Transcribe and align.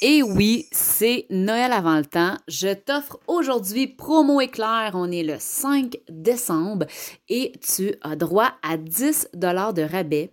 Et 0.00 0.22
oui, 0.22 0.68
c'est 0.70 1.26
Noël 1.28 1.72
avant 1.72 1.96
le 1.96 2.04
temps. 2.04 2.36
Je 2.46 2.72
t'offre 2.72 3.18
aujourd'hui 3.26 3.88
promo 3.88 4.40
éclair. 4.40 4.92
On 4.94 5.10
est 5.10 5.24
le 5.24 5.36
5 5.38 5.98
décembre 6.08 6.86
et 7.28 7.52
tu 7.60 7.94
as 8.02 8.14
droit 8.14 8.52
à 8.62 8.76
10 8.76 9.30
dollars 9.34 9.74
de 9.74 9.82
rabais 9.82 10.30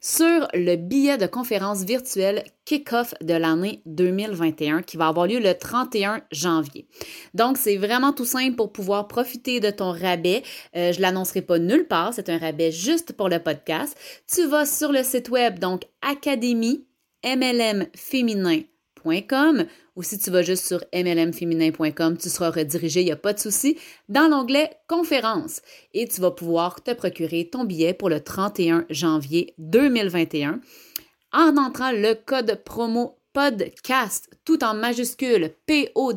sur 0.00 0.48
le 0.52 0.74
billet 0.74 1.16
de 1.16 1.26
conférence 1.26 1.84
virtuelle 1.84 2.42
kick-off 2.64 3.14
de 3.20 3.34
l'année 3.34 3.82
2021 3.86 4.82
qui 4.82 4.96
va 4.96 5.08
avoir 5.08 5.28
lieu 5.28 5.38
le 5.38 5.54
31 5.54 6.22
janvier. 6.32 6.88
Donc, 7.34 7.56
c'est 7.56 7.76
vraiment 7.76 8.12
tout 8.12 8.24
simple 8.24 8.56
pour 8.56 8.72
pouvoir 8.72 9.06
profiter 9.06 9.60
de 9.60 9.70
ton 9.70 9.92
rabais. 9.92 10.42
Euh, 10.74 10.90
je 10.92 10.96
ne 10.96 11.02
l'annoncerai 11.02 11.42
pas 11.42 11.60
nulle 11.60 11.86
part, 11.86 12.14
c'est 12.14 12.30
un 12.30 12.38
rabais 12.38 12.72
juste 12.72 13.12
pour 13.12 13.28
le 13.28 13.38
podcast. 13.38 13.96
Tu 14.26 14.44
vas 14.46 14.66
sur 14.66 14.90
le 14.90 15.04
site 15.04 15.28
web, 15.28 15.60
donc 15.60 15.82
Académie 16.02 16.84
MLM 17.24 17.86
ou 19.06 20.02
si 20.02 20.18
tu 20.18 20.30
vas 20.30 20.42
juste 20.42 20.66
sur 20.66 20.80
mlmféminin.com, 20.92 22.16
tu 22.16 22.28
seras 22.28 22.50
redirigé, 22.50 23.00
il 23.00 23.06
n'y 23.06 23.12
a 23.12 23.16
pas 23.16 23.32
de 23.32 23.38
souci, 23.38 23.78
dans 24.08 24.28
l'onglet 24.28 24.70
Conférence 24.88 25.60
et 25.92 26.08
tu 26.08 26.20
vas 26.20 26.30
pouvoir 26.30 26.82
te 26.82 26.92
procurer 26.92 27.48
ton 27.50 27.64
billet 27.64 27.94
pour 27.94 28.08
le 28.08 28.20
31 28.20 28.86
janvier 28.90 29.54
2021 29.58 30.60
en 31.32 31.56
entrant 31.56 31.92
le 31.92 32.14
code 32.14 32.62
promo 32.64 33.18
podcast, 33.34 34.30
tout 34.46 34.64
en 34.64 34.72
majuscule 34.74 35.50
P-O-D-C-A-S-T, 35.66 36.08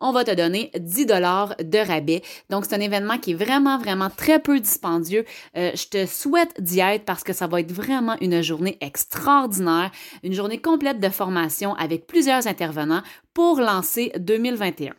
on 0.00 0.12
va 0.12 0.24
te 0.24 0.34
donner 0.34 0.70
10 0.78 1.06
dollars 1.06 1.56
de 1.56 1.78
rabais. 1.78 2.20
Donc, 2.50 2.66
c'est 2.66 2.74
un 2.74 2.80
événement 2.80 3.16
qui 3.16 3.30
est 3.30 3.34
vraiment, 3.34 3.78
vraiment 3.78 4.10
très 4.10 4.40
peu 4.40 4.60
dispendieux. 4.60 5.24
Euh, 5.56 5.70
je 5.74 5.86
te 5.86 6.04
souhaite 6.04 6.60
d'y 6.60 6.80
être 6.80 7.04
parce 7.04 7.22
que 7.22 7.32
ça 7.32 7.46
va 7.46 7.60
être 7.60 7.72
vraiment 7.72 8.16
une 8.20 8.42
journée 8.42 8.76
extraordinaire, 8.80 9.90
une 10.22 10.34
journée 10.34 10.60
complète 10.60 11.00
de 11.00 11.08
formation 11.08 11.74
avec 11.76 12.06
plusieurs 12.06 12.46
intervenants 12.48 13.02
pour 13.32 13.60
lancer 13.60 14.12
2021. 14.18 14.92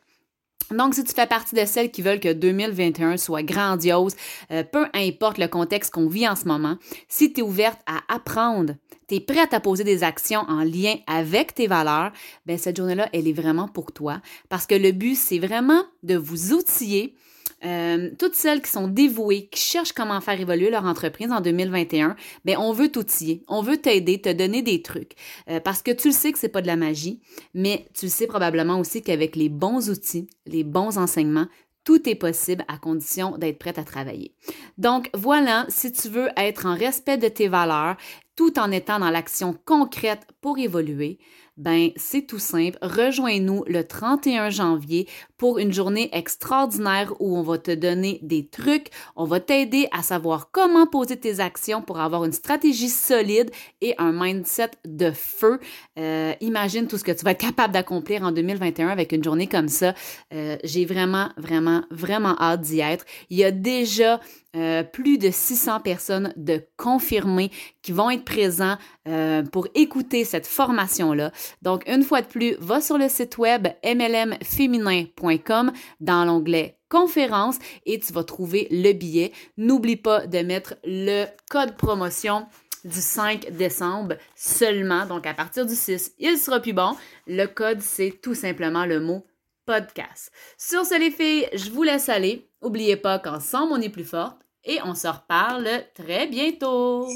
Donc, 0.72 0.96
si 0.96 1.04
tu 1.04 1.14
fais 1.14 1.28
partie 1.28 1.56
de 1.56 1.66
celles 1.66 1.92
qui 1.92 2.02
veulent 2.02 2.20
que 2.20 2.32
2021 2.32 3.18
soit 3.18 3.44
grandiose, 3.44 4.16
euh, 4.52 4.64
peu 4.64 4.86
importe 4.94 5.38
le 5.38 5.48
contexte 5.48 5.94
qu'on 5.94 6.08
vit 6.08 6.28
en 6.28 6.36
ce 6.36 6.46
moment, 6.46 6.78
si 7.08 7.34
tu 7.34 7.42
es 7.42 7.44
ouverte 7.44 7.80
à 7.86 8.02
apprendre, 8.14 8.76
tu 9.08 9.16
es 9.16 9.20
prête 9.20 9.54
à 9.54 9.60
poser 9.60 9.84
des 9.84 10.04
actions 10.04 10.46
en 10.48 10.64
lien 10.64 10.96
avec 11.08 11.54
tes 11.54 11.68
valeurs, 11.68 12.12
ben 12.46 12.58
cette 12.58 12.78
journée-là, 12.78 13.10
elle 13.14 13.28
est 13.28 13.34
vraiment 13.34 13.68
pour 13.68 13.92
toi. 13.92 14.22
Parce 14.50 14.66
que 14.66 14.76
le 14.76 14.92
but, 14.92 15.16
c'est 15.16 15.40
vraiment 15.40 15.84
de 16.04 16.16
vous 16.16 16.54
outiller 16.54 17.16
euh, 17.64 18.10
toutes 18.18 18.36
celles 18.36 18.62
qui 18.62 18.72
sont 18.72 18.88
dévouées, 18.88 19.48
qui 19.48 19.64
cherchent 19.64 19.94
comment 19.94 20.20
faire 20.22 20.40
évoluer 20.40 20.70
leur 20.70 20.86
entreprise 20.86 21.32
en 21.32 21.42
2021, 21.42 22.16
ben 22.46 22.58
on 22.58 22.74
veut 22.74 22.90
t'outiller, 22.90 23.44
on 23.48 23.62
veut 23.62 23.78
t'aider, 23.78 24.20
te 24.20 24.30
donner 24.30 24.62
des 24.62 24.82
trucs, 24.82 25.14
euh, 25.50 25.60
parce 25.60 25.82
que 25.82 25.92
tu 25.92 26.10
le 26.10 26.14
sais 26.14 26.32
que 26.32 26.40
c'est 26.40 26.50
pas 26.50 26.62
de 26.62 26.68
la 26.68 26.76
magie, 26.76 27.22
mais 27.54 27.88
tu 27.94 28.06
le 28.06 28.12
sais 28.12 28.28
probablement 28.28 28.80
aussi 28.80 29.02
qu'avec 29.02 29.36
les 29.36 29.50
bons 29.50 29.90
outils, 29.90 30.28
les 30.46 30.64
bons 30.64 30.98
enseignements, 30.98 31.48
tout 31.84 32.08
est 32.08 32.16
possible 32.16 32.64
à 32.68 32.78
condition 32.78 33.38
d'être 33.38 33.58
prête 33.58 33.80
à 33.80 33.84
travailler. 33.84 34.36
Donc 34.78 35.10
voilà, 35.14 35.66
si 35.70 35.92
tu 35.92 36.10
veux 36.10 36.30
être 36.38 36.66
en 36.66 36.76
respect 36.76 37.18
de 37.18 37.28
tes 37.28 37.48
valeurs, 37.48 37.98
tout 38.36 38.60
en 38.60 38.72
étant 38.72 39.00
dans 39.00 39.10
l'action 39.10 39.56
concrète 39.66 40.26
pour 40.42 40.58
évoluer, 40.58 41.20
ben 41.58 41.92
c'est 41.96 42.26
tout 42.26 42.40
simple. 42.40 42.78
Rejoins-nous 42.82 43.64
le 43.68 43.84
31 43.84 44.50
janvier 44.50 45.08
pour 45.38 45.60
une 45.60 45.74
journée 45.74 46.10
extraordinaire 46.12 47.14
où 47.20 47.38
on 47.38 47.44
va 47.44 47.58
te 47.58 47.72
donner 47.72 48.20
des 48.24 48.48
trucs, 48.48 48.88
on 49.16 49.26
va 49.26 49.40
t'aider 49.40 49.88
à 49.92 50.02
savoir 50.02 50.50
comment 50.52 50.88
poser 50.88 51.18
tes 51.18 51.40
actions 51.40 51.82
pour 51.82 52.00
avoir 52.00 52.26
une 52.26 52.32
stratégie 52.32 52.90
solide 52.90 53.52
et 53.82 53.94
un 53.98 54.12
mindset 54.12 54.72
de 54.86 55.12
feu. 55.12 55.60
Euh, 56.00 56.34
imagine 56.42 56.88
tout 56.88 56.98
ce 56.98 57.04
que 57.04 57.12
tu 57.12 57.24
vas 57.26 57.32
être 57.32 57.42
capable 57.42 57.74
d'accomplir 57.74 58.24
en 58.24 58.32
2021 58.32 58.88
avec 58.88 59.12
une 59.12 59.24
journée 59.24 59.48
comme 59.48 59.68
ça. 59.68 59.94
Euh, 60.34 60.58
j'ai 60.64 60.86
vraiment, 60.86 61.30
vraiment, 61.38 61.84
vraiment 61.92 62.36
hâte 62.40 62.62
d'y 62.62 62.80
être. 62.80 63.06
Il 63.30 63.38
y 63.38 63.44
a 63.44 63.52
déjà 63.52 64.20
euh, 64.56 64.84
plus 64.84 65.18
de 65.18 65.30
600 65.32 65.80
personnes 65.80 66.34
de 66.36 66.62
confirmés 66.78 67.52
qui 67.82 67.92
vont 67.92 68.10
être 68.10 68.26
présents 68.26 68.78
euh, 69.08 69.44
pour 69.44 69.68
écouter 69.76 70.26
cette 70.26 70.48
formation-là. 70.48 71.32
Donc, 71.62 71.88
une 71.88 72.04
fois 72.04 72.22
de 72.22 72.28
plus, 72.28 72.56
va 72.60 72.82
sur 72.82 72.98
le 72.98 73.08
site 73.08 73.38
web 73.38 73.68
mlmféminin.com 73.84 75.72
dans 76.00 76.26
l'onglet 76.26 76.78
conférence 76.90 77.58
et 77.86 78.00
tu 78.00 78.12
vas 78.12 78.26
trouver 78.26 78.68
le 78.70 78.92
billet. 78.92 79.32
N'oublie 79.58 79.96
pas 79.96 80.28
de 80.28 80.40
mettre 80.40 80.76
le 80.84 81.26
code 81.50 81.78
promotion 81.78 82.46
du 82.84 83.00
5 83.00 83.52
décembre 83.52 84.16
seulement. 84.36 85.06
Donc, 85.06 85.26
à 85.26 85.34
partir 85.34 85.66
du 85.66 85.76
6, 85.76 86.14
il 86.20 86.38
sera 86.38 86.60
plus 86.60 86.74
bon. 86.74 86.96
Le 87.28 87.46
code, 87.46 87.80
c'est 87.82 88.20
tout 88.22 88.36
simplement 88.36 88.86
le 88.86 89.00
mot 89.00 89.26
podcast. 89.66 90.32
Sur 90.58 90.86
ce, 90.86 91.00
les 91.00 91.12
filles, 91.12 91.48
je 91.54 91.70
vous 91.70 91.84
laisse 91.84 92.10
aller. 92.10 92.51
N'oubliez 92.62 92.98
pas 92.98 93.20
qu'ensemble, 93.20 93.74
on 93.74 93.82
est 93.82 93.90
plus 93.90 94.06
forte 94.06 94.42
et 94.64 94.80
on 94.84 94.94
se 94.94 95.08
reparle 95.08 95.68
très 95.96 96.28
bientôt. 96.28 97.08